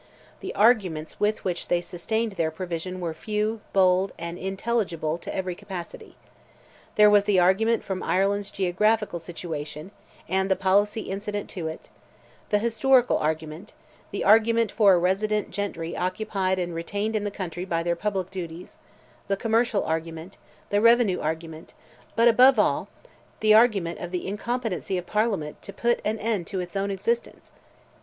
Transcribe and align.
The 0.39 0.55
arguments 0.55 1.19
with 1.19 1.43
which 1.45 1.67
they 1.67 1.79
sustained 1.79 2.31
their 2.31 2.49
position 2.49 2.99
were 2.99 3.13
few, 3.13 3.61
bold, 3.71 4.13
and 4.17 4.35
intelligible 4.39 5.19
to 5.19 5.35
every 5.35 5.53
capacity. 5.53 6.15
There 6.95 7.07
was 7.07 7.25
the 7.25 7.39
argument 7.39 7.83
from 7.83 8.01
Ireland's 8.01 8.49
geographical 8.49 9.19
situation, 9.19 9.91
and 10.27 10.49
the 10.49 10.55
policy 10.55 11.01
incident 11.01 11.51
to 11.51 11.67
it; 11.67 11.89
the 12.49 12.57
historical 12.57 13.19
argument; 13.19 13.73
the 14.09 14.23
argument 14.23 14.71
for 14.71 14.93
a 14.95 14.97
resident 14.97 15.51
gentry 15.51 15.95
occupied 15.95 16.57
and 16.57 16.73
retained 16.73 17.15
in 17.15 17.23
the 17.23 17.29
country 17.29 17.63
by 17.63 17.83
their 17.83 17.95
public 17.95 18.31
duties; 18.31 18.77
the 19.27 19.37
commercial 19.37 19.83
argument; 19.83 20.35
the 20.71 20.81
revenue 20.81 21.19
argument; 21.21 21.75
but 22.15 22.27
above 22.27 22.57
all, 22.57 22.87
the 23.39 23.53
argument 23.53 23.99
of 23.99 24.09
the 24.09 24.25
incompetency 24.27 24.97
of 24.97 25.05
Parliament 25.05 25.61
to 25.61 25.71
put 25.71 25.99
an 26.03 26.17
end 26.17 26.47
to 26.47 26.59
its 26.59 26.75
own 26.75 26.89
existence. 26.89 27.51